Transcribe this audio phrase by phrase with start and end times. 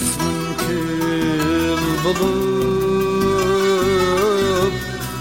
[0.59, 3.15] kül bulup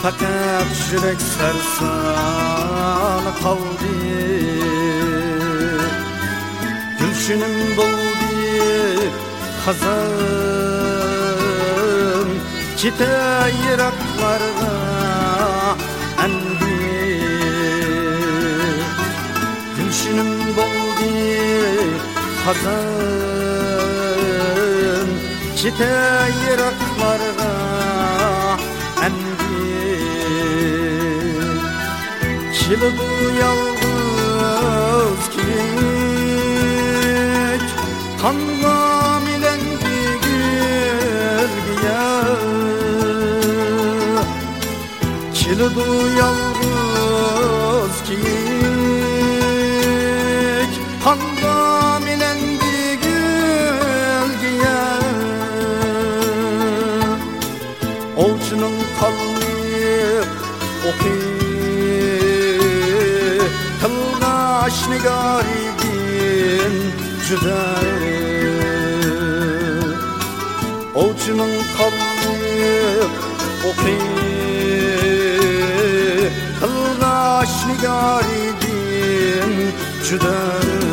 [0.02, 3.94] Fakat yürek sarsan kaldı
[7.00, 8.04] Gülşünüm buldu
[9.66, 10.73] kazan
[12.84, 13.16] Çite
[13.70, 14.74] yıraklarda
[16.24, 16.78] endi
[19.78, 21.10] Gülşünüm buldu
[22.46, 22.74] kazan
[25.58, 25.94] Çite
[26.50, 27.52] yıraklarda
[29.06, 29.64] endi
[32.60, 36.06] Çılıdı yalnız kilik
[38.22, 38.93] Kanla
[45.44, 48.24] Çılıdı yalnız kilik
[51.04, 54.82] Kanla milendi gülgiye
[58.18, 60.28] Olçunun kalmayıp
[60.80, 61.24] okuyup
[63.82, 66.76] Kılgaşlı garibin
[67.28, 67.64] cüda
[70.96, 73.12] Olçunun kalmayıp
[73.66, 74.13] okuyup
[80.04, 80.93] acıdan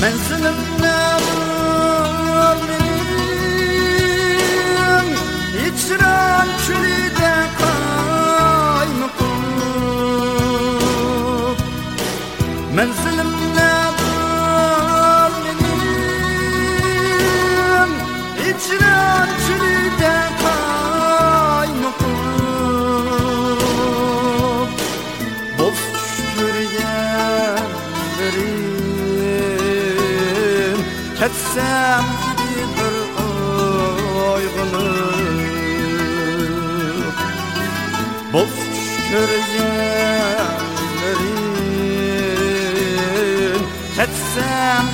[0.00, 3.06] cüda Menzilim nedir benim
[5.66, 9.40] İçren külide kaymakım
[12.74, 15.60] Menzilim nedir benim
[18.50, 22.18] İçren külide kaymakım
[25.58, 25.80] Boz
[26.38, 28.69] görgenlerim
[31.20, 32.04] Ketsem
[32.38, 32.84] bir
[34.32, 34.88] oygunu
[38.32, 38.56] Boz
[39.10, 40.40] görgenlerim
[43.96, 44.86] Ketsem